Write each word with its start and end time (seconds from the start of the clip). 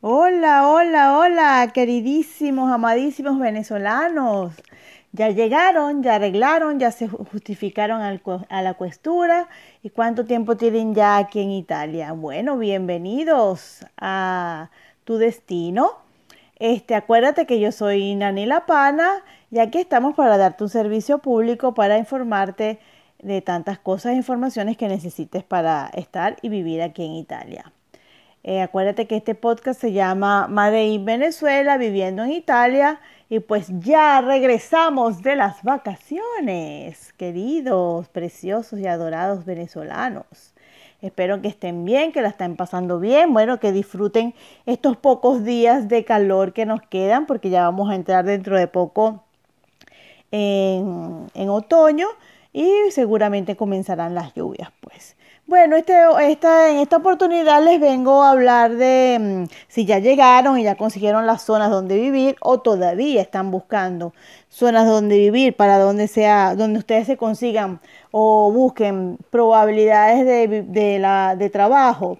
Hola, 0.00 0.68
hola, 0.68 1.18
hola, 1.18 1.70
queridísimos, 1.74 2.70
amadísimos 2.70 3.36
venezolanos. 3.40 4.54
Ya 5.10 5.30
llegaron, 5.30 6.04
ya 6.04 6.14
arreglaron, 6.16 6.78
ya 6.78 6.92
se 6.92 7.08
justificaron 7.08 8.00
al 8.00 8.22
a 8.48 8.62
la 8.62 8.74
cuestura. 8.74 9.48
¿Y 9.82 9.90
cuánto 9.90 10.24
tiempo 10.24 10.56
tienen 10.56 10.94
ya 10.94 11.16
aquí 11.16 11.40
en 11.40 11.50
Italia? 11.50 12.12
Bueno, 12.12 12.56
bienvenidos 12.58 13.84
a 13.96 14.70
tu 15.02 15.18
destino. 15.18 15.90
Este, 16.60 16.94
acuérdate 16.94 17.44
que 17.46 17.58
yo 17.58 17.72
soy 17.72 18.14
Nani 18.14 18.46
La 18.46 18.66
Pana 18.66 19.24
y 19.50 19.58
aquí 19.58 19.78
estamos 19.78 20.14
para 20.14 20.36
darte 20.38 20.62
un 20.62 20.70
servicio 20.70 21.18
público 21.18 21.74
para 21.74 21.98
informarte 21.98 22.78
de 23.18 23.42
tantas 23.42 23.80
cosas 23.80 24.12
e 24.12 24.16
informaciones 24.16 24.76
que 24.76 24.86
necesites 24.86 25.42
para 25.42 25.88
estar 25.94 26.36
y 26.42 26.50
vivir 26.50 26.82
aquí 26.82 27.04
en 27.04 27.14
Italia. 27.14 27.72
Eh, 28.44 28.62
acuérdate 28.62 29.06
que 29.06 29.16
este 29.16 29.34
podcast 29.34 29.80
se 29.80 29.92
llama 29.92 30.46
Made 30.48 30.86
in 30.86 31.04
Venezuela, 31.04 31.76
viviendo 31.76 32.22
en 32.22 32.32
Italia. 32.32 33.00
Y 33.28 33.40
pues 33.40 33.66
ya 33.80 34.20
regresamos 34.20 35.22
de 35.22 35.36
las 35.36 35.62
vacaciones, 35.62 37.12
queridos, 37.14 38.08
preciosos 38.08 38.78
y 38.78 38.86
adorados 38.86 39.44
venezolanos. 39.44 40.54
Espero 41.02 41.40
que 41.42 41.48
estén 41.48 41.84
bien, 41.84 42.10
que 42.10 42.22
la 42.22 42.28
estén 42.28 42.56
pasando 42.56 42.98
bien, 42.98 43.32
bueno, 43.32 43.60
que 43.60 43.70
disfruten 43.70 44.34
estos 44.66 44.96
pocos 44.96 45.44
días 45.44 45.88
de 45.88 46.04
calor 46.04 46.52
que 46.52 46.66
nos 46.66 46.80
quedan, 46.82 47.26
porque 47.26 47.50
ya 47.50 47.62
vamos 47.62 47.90
a 47.90 47.94
entrar 47.94 48.24
dentro 48.24 48.58
de 48.58 48.66
poco 48.66 49.22
en, 50.30 51.26
en 51.34 51.48
otoño 51.50 52.08
y 52.52 52.72
seguramente 52.90 53.56
comenzarán 53.56 54.14
las 54.14 54.34
lluvias, 54.34 54.70
pues. 54.80 55.17
Bueno, 55.48 55.76
este, 55.76 55.94
esta, 56.30 56.70
en 56.70 56.76
esta 56.76 56.98
oportunidad 56.98 57.64
les 57.64 57.80
vengo 57.80 58.22
a 58.22 58.32
hablar 58.32 58.76
de 58.76 59.16
mm, 59.18 59.54
si 59.68 59.86
ya 59.86 59.98
llegaron 59.98 60.58
y 60.58 60.64
ya 60.64 60.74
consiguieron 60.76 61.26
las 61.26 61.40
zonas 61.40 61.70
donde 61.70 61.96
vivir 61.98 62.36
o 62.42 62.60
todavía 62.60 63.22
están 63.22 63.50
buscando 63.50 64.12
zonas 64.50 64.86
donde 64.86 65.16
vivir 65.16 65.56
para 65.56 65.78
donde 65.78 66.06
sea, 66.06 66.54
donde 66.54 66.80
ustedes 66.80 67.06
se 67.06 67.16
consigan 67.16 67.80
o 68.10 68.52
busquen 68.52 69.16
probabilidades 69.30 70.26
de, 70.26 70.64
de, 70.64 70.98
la, 70.98 71.34
de 71.34 71.48
trabajo, 71.48 72.18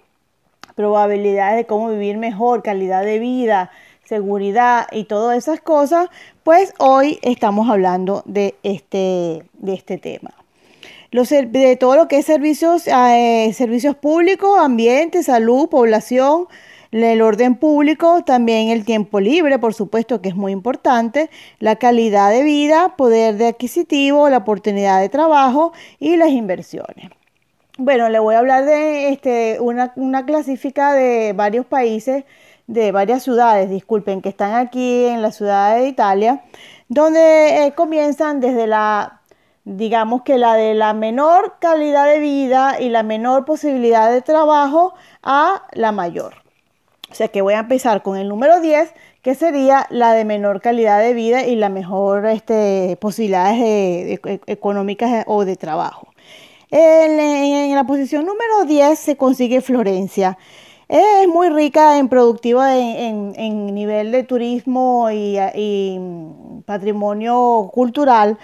probabilidades 0.73 1.57
de 1.57 1.65
cómo 1.67 1.89
vivir 1.89 2.17
mejor, 2.17 2.63
calidad 2.63 3.03
de 3.03 3.19
vida, 3.19 3.69
seguridad 4.05 4.87
y 4.91 5.03
todas 5.03 5.37
esas 5.37 5.61
cosas, 5.61 6.09
pues 6.43 6.73
hoy 6.79 7.19
estamos 7.21 7.69
hablando 7.69 8.23
de 8.25 8.55
este, 8.63 9.43
de 9.53 9.73
este 9.75 9.99
tema 9.99 10.38
de 11.11 11.77
todo 11.79 11.95
lo 11.95 12.07
que 12.07 12.19
es 12.19 12.25
servicios, 12.25 12.87
eh, 12.87 13.51
servicios 13.53 13.95
públicos, 13.95 14.59
ambiente, 14.59 15.23
salud, 15.23 15.67
población, 15.69 16.47
el 16.91 17.21
orden 17.21 17.55
público, 17.55 18.23
también 18.23 18.69
el 18.69 18.85
tiempo 18.85 19.19
libre, 19.19 19.59
por 19.59 19.73
supuesto 19.73 20.21
que 20.21 20.29
es 20.29 20.35
muy 20.35 20.51
importante, 20.51 21.29
la 21.59 21.75
calidad 21.75 22.31
de 22.31 22.43
vida, 22.43 22.95
poder 22.95 23.37
de 23.37 23.47
adquisitivo, 23.47 24.29
la 24.29 24.37
oportunidad 24.37 25.01
de 25.01 25.09
trabajo 25.09 25.73
y 25.99 26.15
las 26.15 26.29
inversiones. 26.29 27.09
Bueno, 27.77 28.09
le 28.09 28.19
voy 28.19 28.35
a 28.35 28.39
hablar 28.39 28.65
de 28.65 29.09
este, 29.09 29.57
una, 29.59 29.93
una 29.95 30.25
clásica 30.25 30.93
de 30.93 31.33
varios 31.33 31.65
países, 31.65 32.25
de 32.67 32.91
varias 32.91 33.23
ciudades, 33.23 33.69
disculpen, 33.69 34.21
que 34.21 34.29
están 34.29 34.53
aquí 34.53 35.05
en 35.05 35.21
la 35.21 35.31
ciudad 35.31 35.77
de 35.77 35.87
Italia, 35.87 36.43
donde 36.87 37.65
eh, 37.65 37.71
comienzan 37.73 38.41
desde 38.41 38.67
la 38.67 39.18
digamos 39.69 40.23
que 40.23 40.37
la 40.39 40.55
de 40.55 40.73
la 40.73 40.93
menor 40.93 41.55
calidad 41.59 42.07
de 42.07 42.19
vida 42.19 42.79
y 42.79 42.89
la 42.89 43.03
menor 43.03 43.45
posibilidad 43.45 44.11
de 44.11 44.21
trabajo 44.21 44.95
a 45.21 45.63
la 45.73 45.91
mayor. 45.91 46.35
O 47.11 47.13
sea 47.13 47.27
que 47.27 47.41
voy 47.41 47.53
a 47.53 47.59
empezar 47.59 48.01
con 48.01 48.17
el 48.17 48.29
número 48.29 48.61
10, 48.61 48.93
que 49.21 49.35
sería 49.35 49.85
la 49.89 50.13
de 50.13 50.25
menor 50.25 50.61
calidad 50.61 50.99
de 50.99 51.13
vida 51.13 51.45
y 51.45 51.55
la 51.55 51.69
mejor 51.69 52.25
este, 52.25 52.97
posibilidades 52.99 54.19
económicas 54.47 55.23
o 55.27 55.45
de 55.45 55.55
trabajo. 55.55 56.07
En, 56.71 57.75
la 57.75 57.83
posición 57.83 58.25
número 58.25 58.65
10 58.65 58.97
se 58.97 59.17
consigue 59.17 59.61
Florencia. 59.61 60.37
Es 60.87 61.27
muy 61.27 61.49
rica 61.49 61.99
en 61.99 62.09
productiva 62.09 62.75
en, 62.75 63.73
nivel 63.73 64.11
de 64.11 64.23
turismo 64.23 65.09
y, 65.11 65.37
y 65.55 65.99
patrimonio 66.65 67.69
cultural 67.71 68.39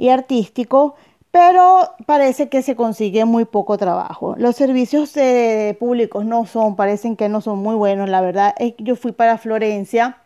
y 0.00 0.08
artístico, 0.08 0.96
pero 1.30 1.94
parece 2.06 2.48
que 2.48 2.62
se 2.62 2.74
consigue 2.74 3.24
muy 3.24 3.44
poco 3.44 3.78
trabajo. 3.78 4.34
Los 4.38 4.56
servicios 4.56 5.16
eh, 5.16 5.76
públicos 5.78 6.24
no 6.24 6.46
son, 6.46 6.74
parecen 6.74 7.16
que 7.16 7.28
no 7.28 7.40
son 7.40 7.58
muy 7.60 7.76
buenos. 7.76 8.08
La 8.08 8.20
verdad 8.20 8.54
es 8.58 8.74
que 8.74 8.82
yo 8.84 8.96
fui 8.96 9.12
para 9.12 9.38
Florencia, 9.38 10.16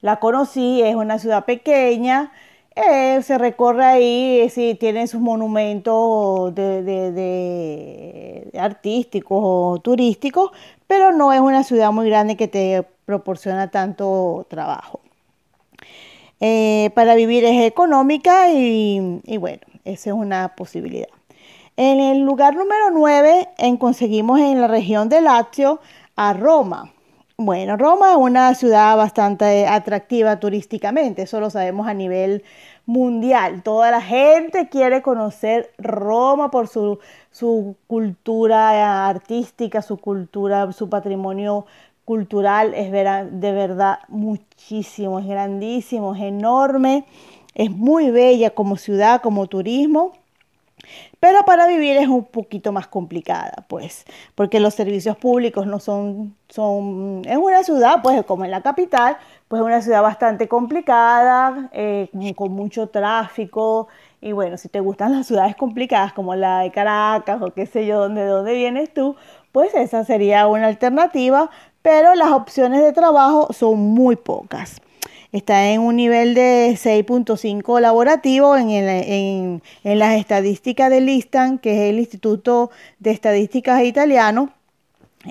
la 0.00 0.16
conocí, 0.20 0.82
es 0.82 0.96
una 0.96 1.18
ciudad 1.18 1.44
pequeña, 1.46 2.32
eh, 2.76 3.22
se 3.22 3.38
recorre 3.38 3.84
ahí, 3.84 4.50
sí, 4.50 4.76
tiene 4.78 5.06
sus 5.06 5.20
monumentos 5.20 6.54
de, 6.54 8.50
artísticos 8.58 9.38
o 9.40 9.80
turísticos, 9.82 10.50
pero 10.86 11.12
no 11.12 11.32
es 11.32 11.40
una 11.40 11.62
ciudad 11.62 11.92
muy 11.92 12.08
grande 12.08 12.36
que 12.36 12.48
te 12.48 12.84
proporciona 13.06 13.70
tanto 13.70 14.46
trabajo. 14.50 15.03
Eh, 16.46 16.90
para 16.94 17.14
vivir 17.14 17.42
es 17.46 17.64
económica 17.64 18.52
y, 18.52 19.22
bueno, 19.38 19.62
esa 19.86 20.10
es 20.10 20.14
una 20.14 20.54
posibilidad. 20.54 21.08
En 21.78 22.00
el 22.00 22.20
lugar 22.20 22.54
número 22.54 22.90
9 22.92 23.48
en, 23.56 23.78
conseguimos 23.78 24.38
en 24.40 24.60
la 24.60 24.66
región 24.66 25.08
de 25.08 25.22
Lazio 25.22 25.80
a 26.16 26.34
Roma. 26.34 26.92
Bueno, 27.38 27.78
Roma 27.78 28.10
es 28.10 28.18
una 28.18 28.54
ciudad 28.54 28.94
bastante 28.94 29.66
atractiva 29.66 30.38
turísticamente, 30.38 31.22
eso 31.22 31.40
lo 31.40 31.48
sabemos 31.48 31.88
a 31.88 31.94
nivel 31.94 32.44
mundial. 32.84 33.62
Toda 33.62 33.90
la 33.90 34.02
gente 34.02 34.68
quiere 34.68 35.00
conocer 35.00 35.72
Roma 35.78 36.50
por 36.50 36.68
su, 36.68 36.98
su 37.30 37.74
cultura 37.86 39.08
artística, 39.08 39.80
su 39.80 39.96
cultura, 39.96 40.70
su 40.72 40.90
patrimonio 40.90 41.64
cultural 42.04 42.74
es 42.74 42.90
de 42.92 43.52
verdad 43.52 44.00
muchísimo, 44.08 45.18
es 45.18 45.26
grandísimo, 45.26 46.14
es 46.14 46.22
enorme, 46.22 47.04
es 47.54 47.70
muy 47.70 48.10
bella 48.10 48.50
como 48.50 48.76
ciudad, 48.76 49.20
como 49.20 49.46
turismo. 49.46 50.12
Pero 51.18 51.42
para 51.44 51.66
vivir 51.66 51.96
es 51.96 52.08
un 52.08 52.24
poquito 52.24 52.70
más 52.72 52.86
complicada, 52.88 53.64
pues, 53.68 54.04
porque 54.34 54.60
los 54.60 54.74
servicios 54.74 55.16
públicos 55.16 55.66
no 55.66 55.78
son, 55.78 56.36
son, 56.50 57.22
es 57.24 57.38
una 57.38 57.62
ciudad, 57.62 58.02
pues, 58.02 58.22
como 58.24 58.44
en 58.44 58.50
la 58.50 58.60
capital, 58.60 59.16
pues 59.48 59.60
es 59.60 59.66
una 59.66 59.80
ciudad 59.80 60.02
bastante 60.02 60.46
complicada, 60.46 61.70
eh, 61.72 62.10
con 62.36 62.52
mucho 62.52 62.88
tráfico, 62.88 63.88
y 64.20 64.32
bueno, 64.32 64.58
si 64.58 64.68
te 64.68 64.80
gustan 64.80 65.12
las 65.12 65.26
ciudades 65.26 65.56
complicadas 65.56 66.12
como 66.12 66.34
la 66.34 66.60
de 66.60 66.70
Caracas 66.70 67.40
o 67.40 67.52
qué 67.52 67.64
sé 67.66 67.86
yo, 67.86 68.00
donde, 68.00 68.24
dónde 68.26 68.54
vienes 68.54 68.92
tú, 68.92 69.16
pues 69.52 69.74
esa 69.74 70.04
sería 70.04 70.46
una 70.46 70.66
alternativa, 70.66 71.50
pero 71.84 72.14
las 72.14 72.32
opciones 72.32 72.82
de 72.82 72.94
trabajo 72.94 73.52
son 73.52 73.78
muy 73.78 74.16
pocas. 74.16 74.80
Está 75.32 75.68
en 75.68 75.82
un 75.82 75.96
nivel 75.96 76.34
de 76.34 76.78
6.5 76.82 77.78
laborativo 77.78 78.56
en, 78.56 79.60
las 79.82 80.14
estadísticas 80.14 80.88
del 80.88 81.10
ISTAN, 81.10 81.58
que 81.58 81.72
es 81.74 81.90
el 81.90 81.98
Instituto 81.98 82.70
de 83.00 83.10
Estadísticas 83.10 83.84
Italiano. 83.84 84.48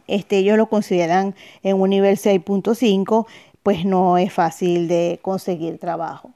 Este, 0.05 0.37
ellos 0.37 0.55
lo 0.55 0.67
consideran 0.67 1.33
en 1.63 1.81
un 1.81 1.89
nivel 1.89 2.17
6.5, 2.17 3.25
pues 3.63 3.83
no 3.83 4.19
es 4.19 4.31
fácil 4.31 4.87
de 4.87 5.17
conseguir 5.23 5.79
trabajo. 5.79 6.29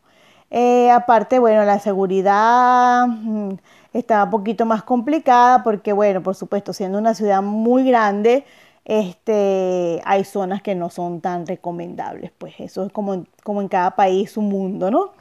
Eh, 0.49 0.89
aparte, 0.89 1.37
bueno, 1.37 1.63
la 1.63 1.77
seguridad 1.77 3.05
mm, 3.05 3.51
está 3.93 4.23
un 4.23 4.31
poquito 4.31 4.65
más 4.65 4.81
complicada 4.81 5.61
porque, 5.63 5.93
bueno, 5.93 6.23
por 6.23 6.33
supuesto, 6.33 6.73
siendo 6.73 6.97
una 6.97 7.13
ciudad 7.13 7.43
muy 7.43 7.87
grande, 7.87 8.45
este, 8.87 10.01
hay 10.05 10.23
zonas 10.23 10.61
que 10.61 10.73
no 10.73 10.89
son 10.89 11.19
tan 11.19 11.45
recomendables. 11.45 12.31
Pues 12.37 12.53
eso 12.59 12.85
es 12.85 12.93
como, 12.93 13.25
como 13.43 13.61
en 13.61 13.67
cada 13.67 13.91
país 13.91 14.37
un 14.37 14.47
mundo, 14.47 14.89
¿no? 14.89 15.11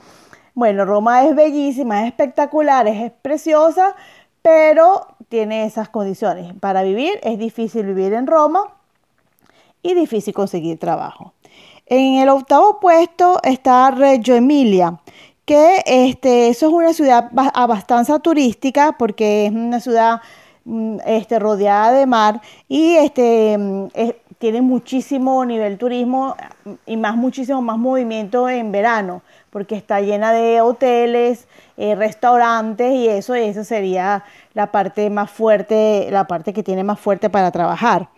Bueno, 0.54 0.84
Roma 0.84 1.24
es 1.24 1.34
bellísima, 1.34 2.02
es 2.02 2.06
espectacular, 2.06 2.86
es 2.86 3.10
preciosa, 3.10 3.96
pero 4.40 5.08
tiene 5.28 5.64
esas 5.64 5.88
condiciones. 5.88 6.54
Para 6.60 6.82
vivir 6.84 7.18
es 7.24 7.38
difícil 7.40 7.84
vivir 7.86 8.12
en 8.12 8.28
Roma 8.28 8.72
y 9.82 9.94
difícil 9.94 10.32
conseguir 10.32 10.78
trabajo. 10.78 11.34
En 11.86 12.18
el 12.18 12.28
octavo 12.28 12.78
puesto 12.78 13.40
está 13.42 13.90
Reggio 13.90 14.36
Emilia, 14.36 15.00
que 15.44 15.82
este, 15.86 16.48
eso 16.48 16.68
es 16.68 16.72
una 16.72 16.92
ciudad 16.92 17.30
bastante 17.32 18.16
turística 18.20 18.94
porque 18.96 19.46
es 19.46 19.52
una 19.52 19.80
ciudad 19.80 20.20
este, 21.04 21.38
rodeada 21.38 21.92
de 21.92 22.06
mar 22.06 22.40
y 22.68 22.96
este, 22.96 23.56
mm, 23.58 23.88
tiene 24.38 24.60
muchísimo 24.60 25.44
nivel 25.44 25.78
turismo 25.78 26.36
y 26.86 26.96
más 26.96 27.16
muchísimo 27.16 27.62
más 27.62 27.78
movimiento 27.78 28.48
en 28.48 28.72
verano 28.72 29.22
porque 29.50 29.74
está 29.76 30.00
llena 30.00 30.32
de 30.32 30.60
hoteles, 30.60 31.48
eh, 31.78 31.94
restaurantes 31.94 32.92
y 32.92 33.08
eso, 33.08 33.34
eso 33.34 33.64
sería 33.64 34.24
la 34.52 34.70
parte 34.70 35.08
más 35.08 35.30
fuerte, 35.30 36.08
la 36.10 36.26
parte 36.26 36.52
que 36.52 36.62
tiene 36.62 36.84
más 36.84 37.00
fuerte 37.00 37.30
para 37.30 37.50
trabajar. 37.50 38.10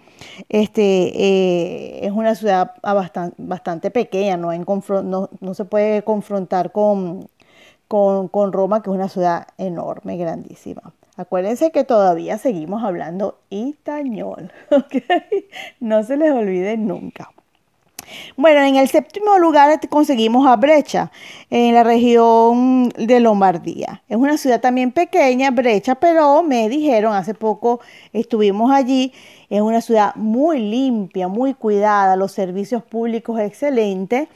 Este, 0.48 0.82
eh, 0.82 2.06
es 2.06 2.10
una 2.10 2.34
ciudad 2.34 2.72
bastante, 2.82 3.36
bastante 3.38 3.90
pequeña, 3.92 4.36
no, 4.36 4.50
no, 5.40 5.54
se 5.54 5.64
puede 5.64 6.02
confrontar 6.02 6.72
con, 6.72 7.28
con, 7.86 8.26
con 8.26 8.52
Roma, 8.52 8.82
que 8.82 8.90
es 8.90 8.96
una 8.96 9.08
ciudad 9.08 9.46
enorme, 9.58 10.16
grandísima. 10.16 10.92
Acuérdense 11.18 11.72
que 11.72 11.82
todavía 11.82 12.38
seguimos 12.38 12.84
hablando 12.84 13.40
itañol, 13.50 14.52
¿ok? 14.70 15.02
No 15.80 16.04
se 16.04 16.16
les 16.16 16.30
olvide 16.30 16.76
nunca. 16.76 17.32
Bueno, 18.36 18.60
en 18.62 18.76
el 18.76 18.88
séptimo 18.88 19.36
lugar 19.38 19.80
conseguimos 19.88 20.46
a 20.46 20.54
Brecha, 20.54 21.10
en 21.50 21.74
la 21.74 21.82
región 21.82 22.90
de 22.90 23.18
Lombardía. 23.18 24.04
Es 24.08 24.16
una 24.16 24.38
ciudad 24.38 24.60
también 24.60 24.92
pequeña, 24.92 25.50
Brecha, 25.50 25.96
pero 25.96 26.44
me 26.44 26.68
dijeron, 26.68 27.12
hace 27.12 27.34
poco 27.34 27.80
estuvimos 28.12 28.70
allí, 28.70 29.12
es 29.50 29.60
una 29.60 29.80
ciudad 29.80 30.14
muy 30.14 30.60
limpia, 30.60 31.26
muy 31.26 31.52
cuidada, 31.52 32.14
los 32.14 32.30
servicios 32.30 32.84
públicos 32.84 33.40
excelentes. 33.40 34.28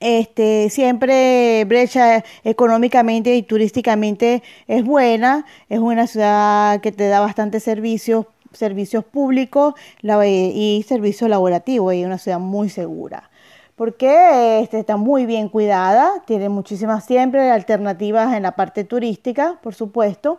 Este, 0.00 0.68
siempre 0.70 1.64
Brecha 1.66 2.24
económicamente 2.44 3.34
y 3.34 3.42
turísticamente 3.42 4.42
es 4.66 4.84
buena, 4.84 5.46
es 5.68 5.78
una 5.78 6.06
ciudad 6.06 6.80
que 6.80 6.92
te 6.92 7.08
da 7.08 7.20
bastantes 7.20 7.62
servicios 7.62 8.26
servicios 8.52 9.04
públicos 9.04 9.74
y 10.02 10.84
servicios 10.88 11.30
laborativos 11.30 11.94
y 11.94 12.04
una 12.04 12.18
ciudad 12.18 12.38
muy 12.38 12.68
segura. 12.68 13.30
Porque 13.76 14.60
este, 14.60 14.78
está 14.78 14.96
muy 14.96 15.26
bien 15.26 15.50
cuidada, 15.50 16.22
tiene 16.26 16.48
muchísimas 16.48 17.04
siempre 17.04 17.50
alternativas 17.50 18.34
en 18.34 18.42
la 18.42 18.52
parte 18.52 18.84
turística, 18.84 19.58
por 19.62 19.74
supuesto. 19.74 20.38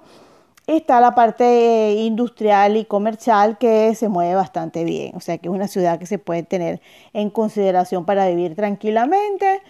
Está 0.68 1.00
la 1.00 1.16
parte 1.16 1.94
industrial 1.94 2.76
y 2.76 2.84
comercial 2.84 3.58
que 3.58 3.96
se 3.96 4.10
mueve 4.10 4.36
bastante 4.36 4.84
bien. 4.84 5.16
O 5.16 5.22
sea 5.22 5.38
que 5.38 5.48
es 5.48 5.54
una 5.54 5.70
ciudad 5.70 5.98
que 5.98 6.06
se 6.06 6.20
puede 6.20 6.44
tener 6.44 6.82
en 7.14 7.30
consideración 7.30 8.06
para 8.06 8.28
vivir 8.28 8.54
tranquilamente, 8.54 9.62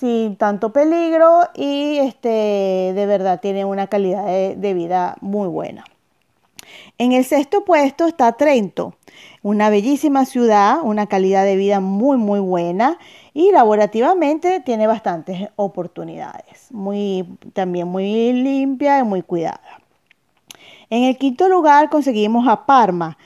sin 0.00 0.36
tanto 0.36 0.72
peligro 0.72 1.40
y 1.54 1.98
este, 1.98 2.92
de 2.94 3.06
verdad 3.06 3.40
tiene 3.40 3.66
una 3.66 3.88
calidad 3.88 4.24
de 4.56 4.74
vida 4.74 5.16
muy 5.20 5.48
buena. 5.48 5.84
En 6.96 7.12
el 7.12 7.24
sexto 7.24 7.64
puesto 7.64 8.06
está 8.06 8.32
Trento, 8.32 8.94
una 9.42 9.68
bellísima 9.68 10.24
ciudad, 10.24 10.78
una 10.82 11.06
calidad 11.06 11.44
de 11.44 11.56
vida 11.56 11.80
muy, 11.80 12.16
muy 12.16 12.40
buena 12.40 12.98
y 13.34 13.52
laborativamente 13.52 14.60
tiene 14.60 14.86
bastantes 14.86 15.48
oportunidades. 15.56 16.68
Muy, 16.70 17.26
también 17.52 17.88
muy 17.88 18.32
limpia 18.32 18.98
y 19.00 19.04
muy 19.04 19.22
cuidada. 19.22 19.60
En 20.90 21.02
el 21.04 21.18
quinto 21.18 21.48
lugar 21.48 21.90
conseguimos 21.90 22.48
a 22.48 22.64
Parma, 22.64 23.18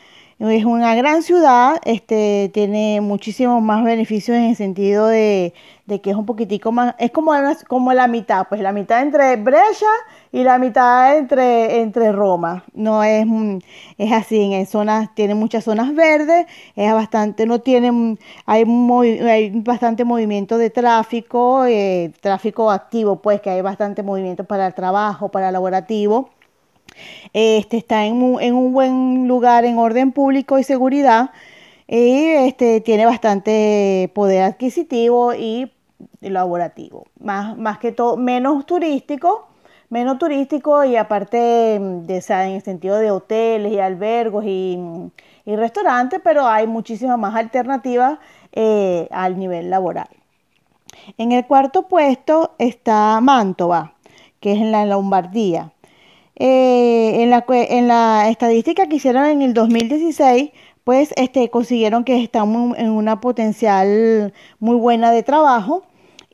es 0.50 0.64
una 0.64 0.96
gran 0.96 1.22
ciudad, 1.22 1.76
este, 1.84 2.50
tiene 2.52 3.00
muchísimos 3.00 3.62
más 3.62 3.84
beneficios 3.84 4.36
en 4.36 4.44
el 4.44 4.56
sentido 4.56 5.06
de, 5.06 5.54
que 6.02 6.10
es 6.10 6.16
un 6.16 6.26
poquitico 6.26 6.72
más, 6.72 6.96
es 6.98 7.12
como, 7.12 7.32
como 7.68 7.92
la 7.92 8.08
mitad, 8.08 8.48
pues 8.48 8.60
la 8.60 8.72
mitad 8.72 9.02
entre 9.02 9.36
Brescia 9.36 9.86
y 10.32 10.42
la 10.42 10.58
mitad 10.58 11.16
entre, 11.16 11.82
entre 11.82 12.10
Roma. 12.10 12.64
No 12.74 13.04
es, 13.04 13.24
es 13.98 14.12
así, 14.12 14.52
en 14.52 14.66
zonas, 14.66 15.14
tiene 15.14 15.36
muchas 15.36 15.62
zonas 15.62 15.94
verdes, 15.94 16.46
es 16.74 16.92
bastante, 16.92 17.46
no 17.46 17.60
tiene, 17.60 18.16
hay, 18.46 18.64
hay 18.64 19.50
bastante 19.60 20.04
movimiento 20.04 20.58
de 20.58 20.70
tráfico, 20.70 21.64
eh, 21.66 22.12
tráfico 22.20 22.72
activo, 22.72 23.22
pues 23.22 23.40
que 23.40 23.50
hay 23.50 23.60
bastante 23.60 24.02
movimiento 24.02 24.42
para 24.42 24.66
el 24.66 24.74
trabajo, 24.74 25.28
para 25.28 25.48
el 25.48 25.52
laborativo. 25.52 26.30
Este, 27.32 27.76
está 27.78 28.04
en 28.06 28.14
un, 28.22 28.72
buen 28.72 29.26
lugar 29.28 29.64
en 29.64 29.78
orden 29.78 30.12
público 30.12 30.58
y 30.58 30.64
seguridad 30.64 31.30
y 31.88 32.26
este, 32.26 32.80
tiene 32.80 33.06
bastante 33.06 34.10
poder 34.14 34.42
adquisitivo 34.44 35.34
y 35.34 35.72
laborativo. 36.20 37.06
Más, 37.20 37.56
más 37.56 37.78
que 37.78 37.92
todo, 37.92 38.16
menos 38.16 38.66
turístico, 38.66 39.48
menos 39.92 40.18
turístico 40.18 40.84
y 40.84 40.96
aparte 40.96 41.36
de, 41.36 42.24
en 42.28 42.50
el 42.50 42.62
sentido 42.62 42.96
de 42.96 43.10
hoteles 43.10 43.72
y 43.72 43.78
albergos 43.78 44.42
y, 44.46 44.78
restaurantes, 45.44 46.18
pero 46.24 46.46
hay 46.46 46.66
muchísimas 46.66 47.18
más 47.18 47.34
alternativas 47.34 48.18
eh, 48.52 49.06
al 49.10 49.38
nivel 49.38 49.68
laboral. 49.68 50.08
En 51.18 51.32
el 51.32 51.46
cuarto 51.46 51.88
puesto 51.88 52.54
está 52.58 53.20
Mantova, 53.20 53.92
que 54.40 54.52
es 54.52 54.58
en 54.58 54.72
la 54.72 54.86
Lombardía. 54.86 55.72
Eh, 56.36 57.22
en, 57.22 57.30
la, 57.30 57.44
en 57.48 57.88
la 57.88 58.28
estadística 58.30 58.86
que 58.86 58.96
hicieron 58.96 59.26
en 59.26 59.42
el 59.42 59.54
2016, 59.54 60.50
pues 60.84 61.12
este, 61.16 61.50
consiguieron 61.50 62.04
que 62.04 62.22
estamos 62.22 62.76
en 62.78 62.90
una 62.90 63.20
potencial 63.20 64.32
muy 64.58 64.76
buena 64.76 65.12
de 65.12 65.22
trabajo 65.22 65.84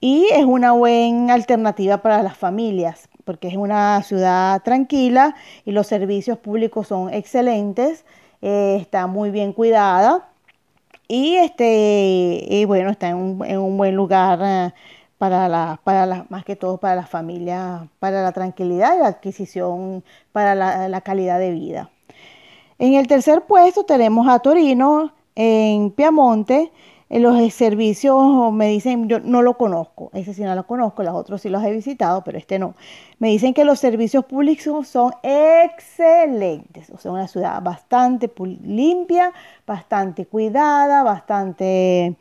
y 0.00 0.26
es 0.32 0.44
una 0.44 0.72
buena 0.72 1.34
alternativa 1.34 1.98
para 1.98 2.22
las 2.22 2.36
familias, 2.36 3.08
porque 3.24 3.48
es 3.48 3.56
una 3.56 4.02
ciudad 4.02 4.62
tranquila 4.62 5.34
y 5.64 5.72
los 5.72 5.86
servicios 5.86 6.38
públicos 6.38 6.88
son 6.88 7.12
excelentes, 7.12 8.04
eh, 8.42 8.78
está 8.80 9.06
muy 9.08 9.30
bien 9.30 9.52
cuidada 9.52 10.28
y, 11.08 11.36
este, 11.36 12.46
y 12.48 12.64
bueno, 12.66 12.90
está 12.90 13.08
en 13.08 13.16
un, 13.16 13.44
en 13.44 13.58
un 13.58 13.76
buen 13.76 13.94
lugar. 13.96 14.40
Eh, 14.42 14.72
para 15.18 15.48
la, 15.48 15.80
para 15.82 16.06
la, 16.06 16.26
más 16.30 16.44
que 16.44 16.56
todo 16.56 16.78
para 16.78 16.94
las 16.94 17.10
familias, 17.10 17.82
para 17.98 18.22
la 18.22 18.32
tranquilidad 18.32 18.96
y 18.96 19.00
la 19.00 19.08
adquisición, 19.08 20.04
para 20.32 20.54
la, 20.54 21.00
calidad 21.00 21.38
de 21.40 21.50
vida. 21.50 21.90
En 22.78 22.94
el 22.94 23.08
tercer 23.08 23.42
puesto 23.42 23.84
tenemos 23.84 24.28
a 24.28 24.38
Torino, 24.38 25.12
en 25.34 25.90
Piamonte. 25.90 26.72
En 27.10 27.22
los 27.22 27.54
servicios 27.54 28.52
me 28.52 28.68
dicen, 28.68 29.08
yo 29.08 29.18
no 29.20 29.40
lo 29.40 29.56
conozco, 29.56 30.10
ese 30.12 30.34
sí 30.34 30.42
no 30.42 30.54
lo 30.54 30.66
conozco, 30.66 31.02
los 31.02 31.14
otros 31.14 31.40
sí 31.40 31.48
los 31.48 31.64
he 31.64 31.70
visitado, 31.70 32.22
pero 32.22 32.36
este 32.36 32.58
no. 32.58 32.74
Me 33.18 33.28
dicen 33.28 33.54
que 33.54 33.64
los 33.64 33.78
servicios 33.78 34.26
públicos 34.26 34.86
son 34.88 35.12
excelentes, 35.22 36.90
o 36.90 36.98
sea, 36.98 37.10
una 37.10 37.26
ciudad 37.26 37.62
bastante 37.62 38.30
limpia, 38.62 39.32
bastante 39.66 40.26
cuidada, 40.26 41.02
bastante 41.02 42.14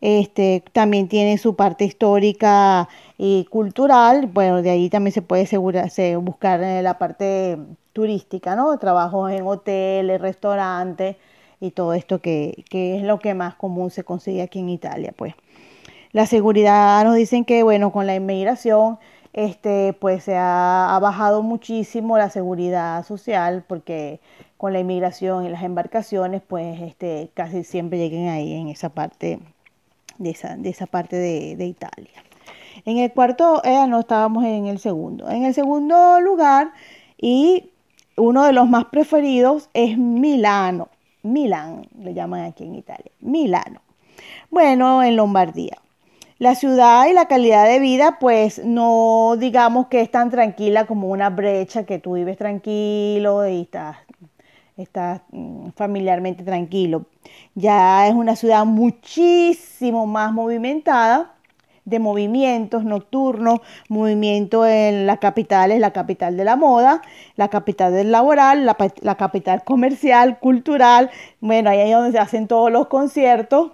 este, 0.00 0.62
también 0.72 1.08
tiene 1.08 1.38
su 1.38 1.56
parte 1.56 1.84
histórica 1.84 2.88
y 3.18 3.44
cultural. 3.46 4.26
Bueno, 4.26 4.62
de 4.62 4.70
ahí 4.70 4.90
también 4.90 5.12
se 5.12 5.22
puede 5.22 5.46
buscar 6.18 6.62
eh, 6.62 6.82
la 6.82 6.98
parte 6.98 7.58
turística, 7.92 8.56
¿no? 8.56 8.78
Trabajos 8.78 9.32
en 9.32 9.46
hoteles, 9.46 10.20
restaurantes 10.20 11.16
y 11.60 11.70
todo 11.70 11.94
esto 11.94 12.20
que, 12.20 12.64
es 12.70 13.02
lo 13.02 13.18
que 13.18 13.34
más 13.34 13.54
común 13.54 13.90
se 13.90 14.04
consigue 14.04 14.42
aquí 14.42 14.58
en 14.60 14.68
Italia, 14.68 15.14
pues. 15.16 15.34
La 16.12 16.26
seguridad 16.26 17.04
nos 17.04 17.16
dicen 17.16 17.44
que, 17.44 17.62
bueno, 17.62 17.92
con 17.92 18.06
la 18.06 18.14
inmigración, 18.14 18.98
este, 19.32 19.92
pues 19.94 20.24
se 20.24 20.36
ha, 20.36 20.94
ha 20.94 20.98
bajado 20.98 21.42
muchísimo 21.42 22.16
la 22.18 22.30
seguridad 22.30 23.04
social 23.04 23.64
porque 23.66 24.20
con 24.56 24.72
la 24.72 24.80
inmigración 24.80 25.44
y 25.44 25.50
las 25.50 25.62
embarcaciones, 25.62 26.42
pues 26.46 26.80
este, 26.80 27.30
casi 27.34 27.64
siempre 27.64 27.98
lleguen 27.98 28.28
ahí 28.28 28.54
en 28.54 28.68
esa 28.68 28.90
parte 28.90 29.40
de 30.18 30.30
esa, 30.30 30.56
de 30.56 30.68
esa 30.70 30.86
parte 30.86 31.16
de, 31.16 31.66
Italia. 31.66 32.22
En 32.84 32.98
el 32.98 33.12
cuarto, 33.12 33.62
eh, 33.64 33.86
no 33.88 34.00
estábamos 34.00 34.44
en 34.44 34.66
el 34.66 34.78
segundo. 34.78 35.28
En 35.30 35.44
el 35.44 35.54
segundo 35.54 36.20
lugar, 36.20 36.72
y 37.18 37.70
uno 38.16 38.44
de 38.44 38.52
los 38.52 38.68
más 38.68 38.86
preferidos 38.86 39.70
es 39.74 39.98
Milano. 39.98 40.88
Milán, 41.22 41.88
le 41.98 42.14
llaman 42.14 42.44
aquí 42.44 42.64
en 42.64 42.76
Italia. 42.76 43.10
Milano. 43.20 43.80
Bueno, 44.50 45.02
en 45.02 45.16
Lombardía. 45.16 45.78
La 46.38 46.54
ciudad 46.54 47.06
y 47.06 47.14
la 47.14 47.28
calidad 47.28 47.66
de 47.66 47.78
vida, 47.78 48.18
pues 48.20 48.62
no 48.64 49.36
digamos 49.38 49.86
que 49.86 50.02
es 50.02 50.10
tan 50.10 50.30
tranquila 50.30 50.86
como 50.86 51.08
una 51.08 51.30
brecha 51.30 51.84
que 51.84 51.98
tú 51.98 52.12
vives 52.12 52.36
tranquilo 52.36 53.48
y 53.48 53.62
estás 53.62 53.96
está 54.76 55.22
mm, 55.30 55.70
familiarmente 55.70 56.44
tranquilo. 56.44 57.06
Ya 57.54 58.06
es 58.06 58.14
una 58.14 58.36
ciudad 58.36 58.64
muchísimo 58.64 60.06
más 60.06 60.32
movimentada 60.32 61.36
de 61.86 62.00
movimientos 62.00 62.84
nocturnos, 62.84 63.60
movimiento 63.88 64.66
en 64.66 65.06
la 65.06 65.18
capital, 65.18 65.70
es 65.70 65.80
la 65.80 65.92
capital 65.92 66.36
de 66.36 66.44
la 66.44 66.56
moda, 66.56 67.00
la 67.36 67.48
capital 67.48 67.92
del 67.92 68.10
laboral, 68.10 68.66
la, 68.66 69.14
capital 69.14 69.62
comercial, 69.62 70.40
cultural, 70.40 71.10
bueno, 71.40 71.70
ahí 71.70 71.78
es 71.78 71.92
donde 71.92 72.10
se 72.10 72.18
hacen 72.18 72.48
todos 72.48 72.72
los 72.72 72.88
conciertos, 72.88 73.70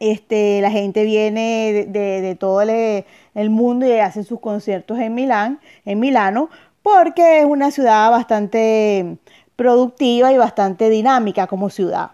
este, 0.00 0.60
la 0.60 0.70
gente 0.70 1.02
viene 1.04 1.86
de, 1.88 2.36
todo 2.38 2.60
el, 2.60 3.04
el, 3.34 3.50
mundo 3.50 3.86
y 3.86 3.92
hace 3.92 4.22
sus 4.22 4.40
conciertos 4.40 4.98
en 4.98 5.14
Milán, 5.14 5.60
en 5.86 5.98
Milano, 5.98 6.50
porque 6.82 7.40
es 7.40 7.46
una 7.46 7.70
ciudad 7.70 8.10
bastante 8.10 9.18
productiva 9.60 10.32
y 10.32 10.38
bastante 10.38 10.88
dinámica 10.88 11.46
como 11.46 11.68
ciudad. 11.68 12.12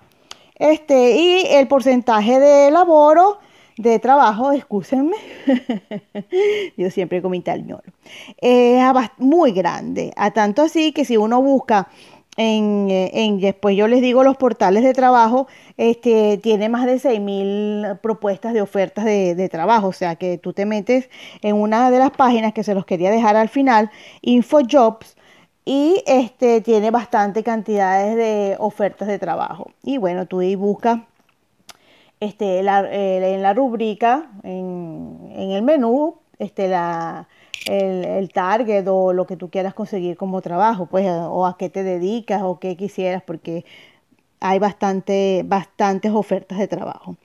Este, 0.56 1.12
y 1.12 1.46
el 1.46 1.68
porcentaje 1.68 2.40
de 2.40 2.72
laboro, 2.72 3.38
de 3.78 4.00
trabajo, 4.00 4.50
excúsenme, 4.50 5.14
yo 6.76 6.90
siempre 6.90 7.22
comí 7.22 7.44
el 7.46 7.76
es 8.40 8.82
muy 9.18 9.52
grande, 9.52 10.12
a 10.16 10.32
tanto 10.32 10.62
así 10.62 10.90
que 10.90 11.04
si 11.04 11.16
uno 11.16 11.40
busca 11.40 11.86
en, 12.36 12.88
en, 12.90 13.38
después 13.38 13.76
yo 13.76 13.86
les 13.86 14.00
digo 14.00 14.24
los 14.24 14.36
portales 14.36 14.82
de 14.82 14.92
trabajo, 14.92 15.46
este, 15.76 16.38
tiene 16.38 16.68
más 16.68 16.84
de 16.84 16.96
6.000 16.96 18.00
propuestas 18.00 18.54
de 18.54 18.60
ofertas 18.60 19.04
de, 19.04 19.36
de, 19.36 19.48
trabajo, 19.48 19.86
o 19.86 19.92
sea 19.92 20.16
que 20.16 20.36
tú 20.36 20.52
te 20.52 20.66
metes 20.66 21.08
en 21.42 21.54
una 21.54 21.92
de 21.92 22.00
las 22.00 22.10
páginas 22.10 22.52
que 22.52 22.64
se 22.64 22.74
los 22.74 22.86
quería 22.86 23.12
dejar 23.12 23.36
al 23.36 23.48
final, 23.48 23.92
InfoJobs, 24.22 25.15
y 25.66 26.02
este, 26.06 26.62
tiene 26.62 26.90
bastante 26.90 27.42
cantidades 27.42 28.16
de 28.16 28.56
ofertas 28.58 29.08
de 29.08 29.18
trabajo. 29.18 29.72
Y 29.82 29.98
bueno, 29.98 30.24
tú 30.26 30.40
ahí 30.40 30.54
buscas 30.54 31.00
este, 32.20 32.60
eh, 32.60 33.34
en 33.34 33.42
la 33.42 33.52
rúbrica, 33.52 34.30
en, 34.44 35.30
en 35.32 35.50
el 35.50 35.62
menú, 35.62 36.16
este, 36.38 36.68
la, 36.68 37.28
el, 37.66 38.30
target 38.32 38.86
o 38.88 39.12
lo 39.12 39.26
que 39.26 39.36
tú 39.36 39.50
quieras 39.50 39.74
conseguir 39.74 40.16
como 40.16 40.40
trabajo, 40.40 40.86
pues, 40.86 41.06
o 41.08 41.46
a 41.46 41.56
qué 41.58 41.68
te 41.68 41.82
dedicas 41.82 42.42
o 42.42 42.58
qué 42.58 42.76
quisieras, 42.76 43.22
porque 43.22 43.64
hay 44.40 44.58
bastante, 44.58 45.42
bastantes 45.44 46.12
ofertas 46.12 46.58
de 46.58 46.68
trabajo. 46.68 47.16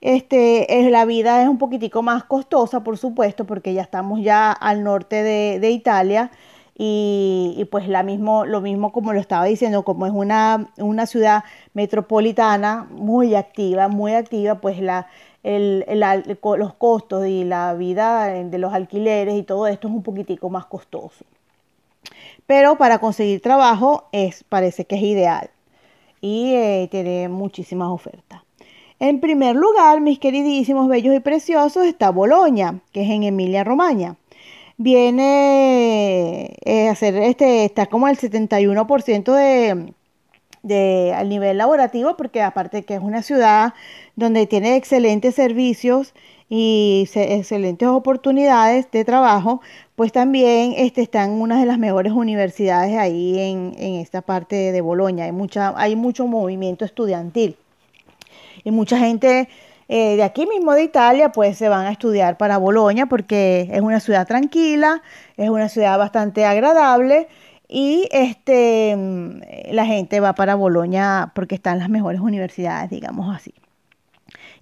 Este, 0.00 0.80
es, 0.80 0.90
la 0.90 1.04
vida 1.04 1.42
es 1.42 1.48
un 1.48 1.58
poquitico 1.58 2.02
más 2.02 2.24
costosa, 2.24 2.84
por 2.84 2.98
supuesto, 2.98 3.46
porque 3.46 3.74
ya 3.74 3.82
estamos 3.82 4.20
ya 4.22 4.52
al 4.52 4.84
norte 4.84 5.22
de, 5.22 5.70
Italia 5.70 6.30
y, 6.80 7.66
pues 7.72 7.88
lo 7.88 8.04
mismo 8.04 8.92
como 8.92 9.12
lo 9.12 9.18
estaba 9.18 9.44
diciendo, 9.44 9.82
como 9.82 10.06
es 10.06 10.12
una, 10.12 10.70
una 10.78 11.06
ciudad 11.06 11.42
metropolitana 11.74 12.86
muy 12.90 13.34
activa, 13.34 13.88
muy 13.88 14.14
activa, 14.14 14.60
pues 14.60 14.78
los 14.80 16.74
costos 16.74 17.26
y 17.26 17.42
la 17.42 17.74
vida 17.74 18.26
de 18.28 18.58
los 18.58 18.72
alquileres 18.72 19.34
y 19.34 19.42
todo 19.42 19.66
esto 19.66 19.88
es 19.88 19.94
un 19.94 20.04
poquitico 20.04 20.50
más 20.50 20.66
costoso. 20.66 21.24
Pero 22.46 22.78
para 22.78 23.00
conseguir 23.00 23.42
trabajo 23.42 24.04
es, 24.12 24.44
parece 24.44 24.84
que 24.84 24.94
es 24.94 25.02
ideal 25.02 25.50
y 26.20 26.54
eh, 26.54 26.88
tiene 26.92 27.28
muchísimas 27.28 27.88
ofertas. 27.88 28.42
En 29.00 29.20
primer 29.20 29.56
lugar, 29.56 30.00
mis 30.00 30.20
queridísimos, 30.20 30.88
bellos 30.88 31.14
y 31.14 31.20
preciosos, 31.20 31.86
está 31.86 32.10
Boloña, 32.10 32.80
que 32.92 33.02
es 33.02 33.10
en 33.10 33.24
Emilia 33.24 33.64
Romagna. 33.64 34.16
Viene 34.78 36.56
eh, 36.64 36.88
a 36.88 36.94
ser, 36.94 37.16
este, 37.16 37.64
está 37.64 37.86
como 37.86 38.08
el 38.08 38.16
71% 38.16 39.34
de, 39.34 39.92
de, 40.62 41.12
al 41.14 41.28
nivel 41.28 41.58
laborativo, 41.58 42.16
porque 42.16 42.42
aparte 42.42 42.84
que 42.84 42.94
es 42.94 43.00
una 43.00 43.22
ciudad 43.22 43.74
donde 44.16 44.46
tiene 44.46 44.76
excelentes 44.76 45.34
servicios 45.34 46.14
y 46.48 47.08
excelentes 47.14 47.88
oportunidades 47.88 48.90
de 48.90 49.04
trabajo, 49.04 49.60
pues 49.96 50.12
también 50.12 50.74
este, 50.76 51.02
están 51.02 51.32
una 51.32 51.60
de 51.60 51.66
las 51.66 51.78
mejores 51.78 52.12
universidades 52.12 52.96
ahí 52.96 53.38
en, 53.38 53.74
esta 53.96 54.22
parte 54.22 54.72
de 54.72 54.80
Bolonia. 54.80 55.24
Hay, 55.24 55.32
mucha, 55.32 55.74
hay 55.76 55.96
mucho 55.96 56.26
movimiento 56.26 56.84
estudiantil 56.84 57.56
y 58.64 58.70
mucha 58.70 58.98
gente 58.98 59.48
eh, 59.88 60.16
de 60.16 60.22
aquí 60.22 60.46
mismo 60.46 60.74
de 60.74 60.82
Italia 60.82 61.30
pues 61.32 61.56
se 61.56 61.68
van 61.68 61.86
a 61.86 61.90
estudiar 61.90 62.36
para 62.36 62.58
Bolonia 62.58 63.06
porque 63.06 63.68
es 63.72 63.80
una 63.80 64.00
ciudad 64.00 64.26
tranquila, 64.26 65.02
es 65.36 65.48
una 65.48 65.68
ciudad 65.68 65.98
bastante 65.98 66.44
agradable 66.44 67.28
y 67.68 68.08
este, 68.12 68.94
mm, 68.96 69.40
la 69.72 69.86
gente 69.86 70.20
va 70.20 70.34
para 70.34 70.54
Bolonia 70.54 71.32
porque 71.34 71.54
están 71.54 71.78
las 71.78 71.88
mejores 71.90 72.20
universidades, 72.20 72.90
digamos 72.90 73.34
así. 73.34 73.54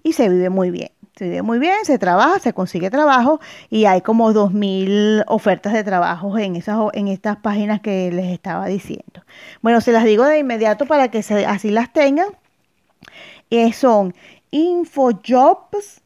Y 0.03 0.13
se 0.13 0.29
vive 0.29 0.49
muy 0.49 0.71
bien. 0.71 0.91
Se 1.15 1.25
vive 1.25 1.41
muy 1.41 1.57
bien, 1.57 1.77
se 1.83 1.97
trabaja, 1.97 2.37
se 2.39 2.53
consigue 2.53 2.91
trabajo 2.91 3.39
y 3.71 3.85
hay 3.85 4.01
como 4.01 4.31
2.000 4.33 5.23
ofertas 5.27 5.73
de 5.73 5.83
trabajo 5.83 6.37
en, 6.37 6.55
esas, 6.55 6.77
en 6.93 7.07
estas 7.07 7.37
páginas 7.37 7.81
que 7.81 8.11
les 8.11 8.27
estaba 8.27 8.67
diciendo. 8.67 9.23
Bueno, 9.63 9.81
se 9.81 9.91
las 9.91 10.03
digo 10.03 10.25
de 10.25 10.37
inmediato 10.37 10.85
para 10.85 11.09
que 11.09 11.19
así 11.19 11.71
las 11.71 11.91
tengan. 11.91 12.27
Eh, 13.49 13.73
son 13.73 14.13
Infojobs 14.51 16.01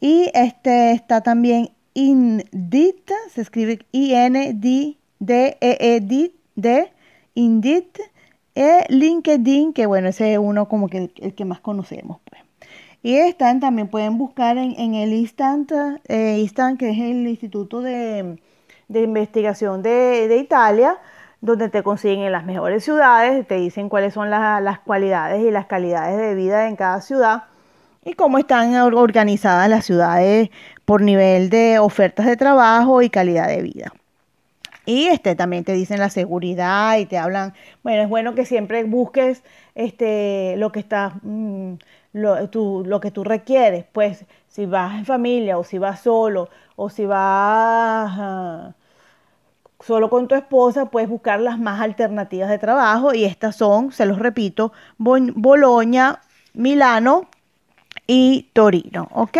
y 0.00 0.30
este 0.34 0.92
está 0.92 1.22
también 1.22 1.70
Indeed, 1.94 2.96
se 3.30 3.40
escribe 3.40 3.86
I-N-D-D-E-E-D 3.92 4.98
de 6.56 6.92
Indeed 7.34 7.84
e 8.54 8.84
LinkedIn, 8.88 9.72
que 9.72 9.86
bueno, 9.86 10.08
ese 10.08 10.32
es 10.32 10.38
uno 10.38 10.68
como 10.68 10.88
que 10.88 11.10
el, 11.16 11.34
que 11.34 11.44
más 11.44 11.60
conocemos. 11.60 12.18
Pues. 12.28 12.42
Y 13.02 13.16
están, 13.16 13.60
también 13.60 13.88
pueden 13.88 14.18
buscar 14.18 14.56
en, 14.58 14.94
el 14.94 15.12
Instant, 15.12 15.72
eh, 16.08 16.38
Instant, 16.38 16.78
que 16.78 16.90
es 16.90 16.98
el 16.98 17.26
Instituto 17.26 17.80
de, 17.80 18.38
Investigación 18.88 19.82
de, 19.82 20.36
Italia, 20.40 20.98
donde 21.40 21.68
te 21.68 21.82
consiguen 21.82 22.30
las 22.32 22.44
mejores 22.44 22.84
ciudades, 22.84 23.46
te 23.46 23.56
dicen 23.56 23.88
cuáles 23.88 24.14
son 24.14 24.30
las 24.30 24.78
cualidades 24.80 25.42
y 25.44 25.50
las 25.50 25.66
calidades 25.66 26.16
de 26.16 26.34
vida 26.34 26.68
en 26.68 26.76
cada 26.76 27.00
ciudad 27.00 27.44
y 28.04 28.14
cómo 28.14 28.38
están 28.38 28.74
organizadas 28.74 29.68
las 29.68 29.84
ciudades 29.84 30.50
por 30.84 31.00
nivel 31.00 31.50
de 31.50 31.78
ofertas 31.78 32.26
de 32.26 32.36
trabajo 32.36 33.02
y 33.02 33.10
calidad 33.10 33.48
de 33.48 33.62
vida. 33.62 33.92
Y 34.86 35.06
este, 35.06 35.34
también 35.34 35.64
te 35.64 35.72
dicen 35.72 35.98
la 35.98 36.10
seguridad 36.10 36.98
y 36.98 37.06
te 37.06 37.16
hablan, 37.16 37.54
bueno, 37.82 38.02
es 38.02 38.08
bueno 38.08 38.34
que 38.34 38.44
siempre 38.44 38.84
busques 38.84 39.42
este, 39.74 40.56
lo 40.58 40.72
que 40.72 40.80
está, 40.80 41.14
mm, 41.22 41.74
lo, 42.12 42.36
lo 42.84 43.00
que 43.00 43.10
tú 43.10 43.24
requieres, 43.24 43.86
pues 43.90 44.26
si 44.48 44.66
vas 44.66 44.94
en 44.98 45.06
familia 45.06 45.58
o 45.58 45.64
si 45.64 45.78
vas 45.78 46.00
solo 46.00 46.50
o 46.76 46.90
si 46.90 47.06
vas 47.06 47.18
ah, 47.20 48.74
solo 49.80 50.10
con 50.10 50.28
tu 50.28 50.34
esposa, 50.34 50.86
puedes 50.86 51.08
buscar 51.08 51.40
las 51.40 51.58
más 51.58 51.80
alternativas 51.80 52.50
de 52.50 52.58
trabajo 52.58 53.14
y 53.14 53.24
estas 53.24 53.56
son, 53.56 53.90
se 53.90 54.04
los 54.04 54.18
repito, 54.18 54.72
Boloña, 54.98 56.20
Milano 56.52 57.28
y 58.06 58.50
Torino, 58.52 59.08
¿ok? 59.12 59.38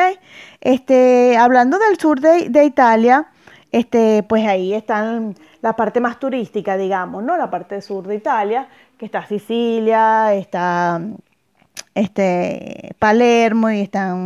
Este, 0.60 1.36
hablando 1.36 1.78
del 1.78 1.98
sur 1.98 2.20
de, 2.20 2.48
de 2.48 2.64
Italia, 2.64 3.28
este, 3.72 4.22
pues 4.22 4.46
ahí 4.46 4.72
están 4.72 5.34
la 5.60 5.74
parte 5.74 6.00
más 6.00 6.18
turística, 6.20 6.76
digamos, 6.76 7.24
¿no? 7.24 7.36
La 7.36 7.50
parte 7.50 7.80
sur 7.82 8.06
de 8.06 8.16
Italia, 8.16 8.68
que 8.98 9.06
está 9.06 9.26
Sicilia, 9.26 10.34
está 10.34 11.00
este, 11.94 12.94
Palermo 12.98 13.70
y 13.70 13.80
está 13.80 14.16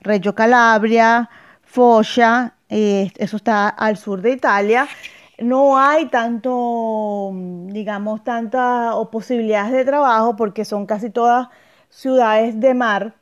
Reggio 0.00 0.34
Calabria, 0.34 1.28
Foggia, 1.62 2.54
eso 2.68 3.36
está 3.36 3.68
al 3.68 3.96
sur 3.96 4.22
de 4.22 4.32
Italia. 4.32 4.86
No 5.38 5.78
hay 5.78 6.06
tanto, 6.06 7.30
digamos, 7.66 8.24
tantas 8.24 8.94
posibilidades 9.12 9.72
de 9.72 9.84
trabajo 9.84 10.36
porque 10.36 10.64
son 10.64 10.86
casi 10.86 11.10
todas 11.10 11.48
ciudades 11.90 12.58
de 12.60 12.74
mar 12.74 13.14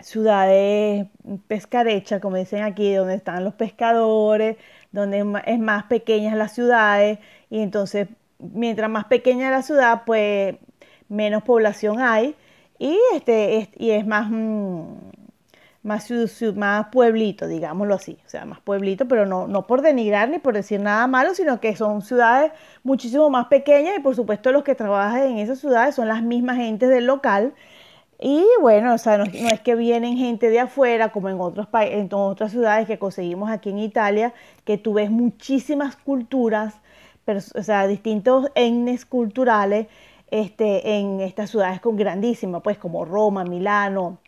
ciudades 0.00 1.06
pescarechas, 1.46 2.20
como 2.20 2.36
dicen 2.36 2.62
aquí, 2.62 2.94
donde 2.94 3.14
están 3.14 3.44
los 3.44 3.54
pescadores, 3.54 4.56
donde 4.92 5.24
es 5.46 5.58
más 5.58 5.84
pequeñas 5.84 6.36
las 6.36 6.52
ciudades 6.52 7.18
y 7.50 7.60
entonces 7.60 8.08
mientras 8.38 8.90
más 8.90 9.06
pequeña 9.06 9.50
la 9.50 9.62
ciudad, 9.62 10.02
pues 10.06 10.56
menos 11.08 11.42
población 11.42 12.00
hay 12.00 12.34
y 12.78 12.98
este 13.14 13.58
es, 13.58 13.68
y 13.76 13.90
es 13.90 14.06
más 14.06 14.28
mm, 14.30 14.84
más, 15.84 16.10
más 16.56 16.86
pueblito, 16.90 17.46
digámoslo 17.46 17.94
así, 17.94 18.18
o 18.26 18.28
sea, 18.28 18.46
más 18.46 18.60
pueblito, 18.60 19.06
pero 19.06 19.26
no, 19.26 19.46
no 19.46 19.66
por 19.66 19.82
denigrar 19.82 20.30
ni 20.30 20.38
por 20.38 20.54
decir 20.54 20.80
nada 20.80 21.06
malo, 21.06 21.34
sino 21.34 21.60
que 21.60 21.76
son 21.76 22.00
ciudades 22.00 22.52
muchísimo 22.82 23.28
más 23.28 23.46
pequeñas 23.46 23.94
y 23.98 24.00
por 24.00 24.16
supuesto 24.16 24.50
los 24.50 24.64
que 24.64 24.74
trabajan 24.74 25.24
en 25.24 25.38
esas 25.38 25.58
ciudades 25.58 25.94
son 25.94 26.08
las 26.08 26.22
mismas 26.22 26.56
gentes 26.56 26.88
del 26.88 27.04
local 27.06 27.52
y 28.20 28.44
bueno, 28.60 28.94
o 28.94 28.98
sea, 28.98 29.18
no, 29.18 29.24
es 29.24 29.60
que 29.60 29.74
vienen 29.74 30.16
gente 30.16 30.50
de 30.50 30.60
afuera, 30.60 31.10
como 31.10 31.28
en, 31.28 31.40
otros 31.40 31.68
en 31.72 32.08
otras 32.12 32.52
ciudades 32.52 32.86
que 32.86 32.98
conseguimos 32.98 33.50
aquí 33.50 33.70
en 33.70 33.78
Italia, 33.78 34.32
que 34.64 34.78
tú 34.78 34.94
ves 34.94 35.10
muchísimas 35.10 35.96
culturas, 35.96 36.74
o 37.26 37.62
sea, 37.62 37.86
distintos 37.86 38.50
etnias 38.54 39.04
culturales 39.04 39.86
este, 40.30 40.98
en 40.98 41.20
estas 41.20 41.50
ciudades 41.50 41.80
con 41.80 41.96
grandísimas, 41.96 42.62
pues 42.62 42.78
como 42.78 43.04
Roma, 43.04 43.44
Milano, 43.44 44.18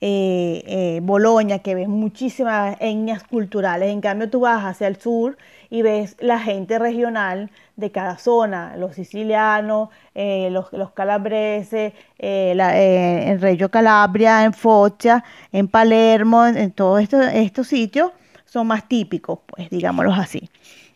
eh, 0.00 0.62
eh, 0.66 1.00
Boloña, 1.02 1.60
que 1.60 1.74
ves 1.74 1.88
muchísimas 1.88 2.76
etnias 2.80 3.24
culturales. 3.24 3.90
En 3.90 4.00
cambio, 4.00 4.28
tú 4.28 4.40
vas 4.40 4.64
hacia 4.64 4.86
el 4.86 4.96
sur 4.96 5.38
y 5.74 5.82
ves 5.82 6.14
la 6.20 6.38
gente 6.38 6.78
regional 6.78 7.50
de 7.74 7.90
cada 7.90 8.16
zona, 8.16 8.76
los 8.76 8.94
sicilianos, 8.94 9.88
eh, 10.14 10.48
los, 10.52 10.70
calabreses, 10.92 11.94
en 12.16 13.40
Reggio 13.40 13.68
Calabria, 13.72 14.44
en 14.44 14.52
Foggia, 14.52 15.24
en 15.50 15.66
Palermo, 15.66 16.46
en, 16.46 16.70
todos 16.70 17.02
estos, 17.02 17.26
estos 17.26 17.66
sitios 17.66 18.12
son 18.44 18.68
más 18.68 18.86
típicos, 18.86 19.40
pues 19.48 19.68
digámoslo 19.68 20.12
así. 20.12 20.48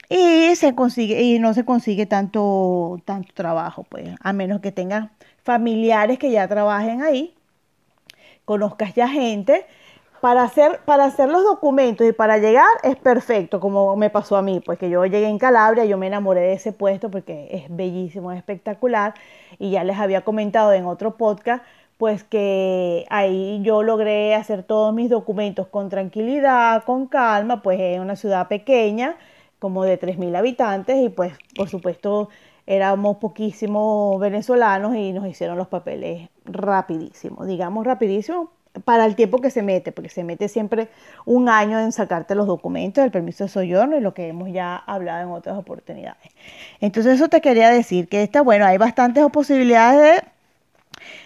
Y 0.09 0.55
se 0.55 0.77
consigue, 0.77 1.23
y 1.23 1.41
no 1.41 1.55
se 1.55 1.65
consigue 1.65 2.07
tanto, 2.07 3.01
tanto 3.05 3.35
trabajo, 3.35 3.83
pues, 3.83 4.09
a 4.21 4.33
menos 4.33 4.61
que 4.61 4.71
tengas 4.71 5.11
familiares 5.43 6.21
que 6.21 6.31
ya 6.31 6.47
trabajen 6.47 7.03
ahí 7.03 7.35
conozcas 8.49 8.95
ya 8.95 9.07
gente, 9.09 9.67
para 10.21 10.43
hacer, 10.43 10.81
para 10.85 11.05
hacer 11.05 11.29
los 11.29 11.45
documentos 11.45 12.07
y 12.07 12.13
para 12.13 12.39
llegar 12.39 12.67
es 12.83 12.97
perfecto, 12.97 13.61
como 13.61 13.97
me 13.97 14.11
pasó 14.11 14.37
a 14.37 14.43
mí, 14.43 14.61
pues 14.61 14.79
que 14.79 14.91
yo 14.91 15.05
llegué 15.05 15.27
en 15.29 15.39
Calabria, 15.39 15.85
yo 15.85 15.99
me 15.99 16.07
enamoré 16.07 16.41
de 16.41 16.53
ese 16.55 16.73
puesto 16.73 17.11
porque 17.11 17.49
es 17.51 17.75
bellísimo, 17.75 18.33
es 18.33 18.39
espectacular, 18.39 19.15
y 19.59 19.71
ya 19.71 19.85
les 19.85 19.99
había 19.99 20.23
comentado 20.23 20.73
en 20.73 20.87
otro 20.87 21.17
podcast, 21.17 21.65
pues 21.97 22.25
que 22.25 23.07
ahí 23.11 23.61
yo 23.63 23.83
logré 23.83 24.35
hacer 24.35 24.63
todos 24.63 24.95
mis 24.95 25.11
documentos 25.11 25.67
con 25.69 25.89
tranquilidad, 25.89 26.85
con 26.85 27.07
calma, 27.07 27.63
pues 27.63 27.81
en 27.81 28.01
una 28.01 28.17
ciudad 28.17 28.49
pequeña, 28.49 29.17
como 29.59 29.85
de 29.85 29.99
3.000 29.99 30.37
habitantes, 30.37 30.97
y 30.99 31.09
pues 31.09 31.33
por 31.57 31.69
supuesto 31.69 32.29
éramos 32.67 33.17
poquísimos 33.17 34.21
venezolanos 34.21 34.95
y 34.95 35.13
nos 35.13 35.27
hicieron 35.27 35.57
los 35.57 35.69
papeles 35.69 36.29
rapidísimo, 36.45 37.47
digamos 37.47 37.87
rapidísimo, 37.87 38.51
para 38.85 39.05
el 39.07 39.17
tiempo 39.17 39.41
que 39.41 39.51
se 39.51 39.63
mete, 39.63 39.93
porque 39.93 40.11
se 40.11 40.25
mete 40.25 40.49
siempre 40.49 40.89
un 41.25 41.49
año 41.49 41.79
en 41.79 41.93
sacarte 41.93 42.35
los 42.35 42.47
documentos, 42.47 43.05
el 43.05 43.11
permiso 43.11 43.45
de 43.45 43.51
soyorno 43.51 43.97
y 43.97 44.01
lo 44.01 44.15
que 44.15 44.29
hemos 44.29 44.53
ya 44.53 44.77
hablado 44.77 45.23
en 45.23 45.33
otras 45.33 45.57
oportunidades. 45.57 46.33
Entonces 46.81 47.17
eso 47.17 47.29
te 47.29 47.41
quería 47.41 47.71
decir, 47.71 48.09
que 48.09 48.23
está 48.23 48.43
bueno, 48.43 48.67
hay 48.67 48.79
bastantes 48.79 49.25
posibilidades 49.31 50.23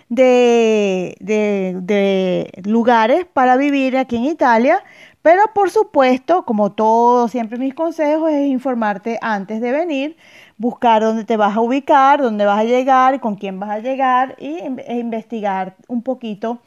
de, 0.08 1.16
de, 1.20 1.78
de, 1.80 2.62
lugares 2.64 3.26
para 3.32 3.56
vivir 3.56 3.96
aquí 3.96 4.16
en 4.16 4.25
Italia, 4.25 4.82
pero 5.22 5.42
por 5.54 5.70
supuesto, 5.70 6.44
como 6.44 6.72
todo, 6.72 7.28
siempre 7.28 7.58
mis 7.58 7.75
consejos 7.75 8.30
es 8.30 8.49
informarte 8.49 9.18
antes 9.22 9.61
de 9.61 9.72
venir, 9.72 10.16
buscar 10.58 11.02
dónde 11.02 11.25
te 11.25 11.37
vas 11.37 11.56
a 11.56 11.61
ubicar, 11.61 12.20
dónde 12.20 12.44
vas 12.44 12.61
a 12.61 12.64
llegar, 12.64 13.20
con 13.20 13.37
quién 13.37 13.58
vas 13.58 13.70
a 13.70 13.78
llegar 13.78 14.37
y, 14.38 14.58
e 14.87 14.99
investigar 14.99 15.76
un 15.88 16.02
poquito 16.02 16.58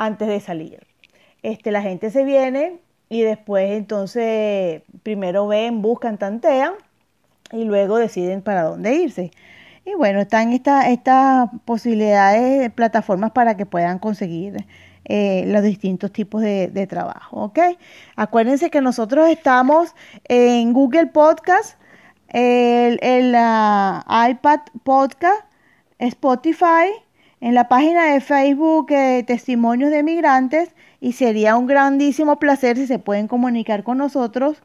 antes 0.00 0.28
de 0.28 0.40
salir. 0.40 0.86
Este, 1.42 1.70
la 1.70 1.82
gente 1.82 2.10
se 2.10 2.24
viene 2.24 2.80
y 3.10 3.20
después 3.20 3.70
entonces 3.72 4.82
primero 5.02 5.46
ven, 5.46 5.82
buscan, 5.82 6.16
tantean 6.16 6.72
y 7.52 7.64
luego 7.64 7.98
deciden 7.98 8.40
para 8.40 8.62
dónde 8.62 8.94
irse. 8.94 9.30
Y 9.84 9.94
bueno, 9.94 10.20
están 10.20 10.52
estas 10.52 11.50
posibilidades, 11.66 12.70
plataformas 12.72 13.32
para 13.32 13.58
que 13.58 13.66
puedan 13.66 13.98
conseguir 13.98 14.64
eh, 15.04 15.44
los 15.46 15.62
distintos 15.62 16.10
tipos 16.12 16.40
de, 16.40 16.86
trabajo, 16.88 17.42
¿ok? 17.42 17.58
Acuérdense 18.16 18.70
que 18.70 18.80
nosotros 18.80 19.28
estamos 19.28 19.94
en 20.28 20.72
Google 20.72 21.08
Podcast, 21.08 21.78
el, 22.28 22.98
el 23.02 23.28
iPad 23.30 24.60
Podcast, 24.82 25.44
Spotify, 25.98 26.88
en 27.40 27.54
la 27.54 27.68
página 27.68 28.12
de 28.12 28.20
Facebook 28.20 28.90
eh, 28.90 29.24
Testimonios 29.26 29.90
de 29.90 30.02
Migrantes 30.02 30.74
y 31.00 31.12
sería 31.12 31.56
un 31.56 31.66
grandísimo 31.66 32.38
placer 32.38 32.76
si 32.76 32.86
se 32.86 32.98
pueden 32.98 33.28
comunicar 33.28 33.82
con 33.82 33.96
nosotros 33.98 34.62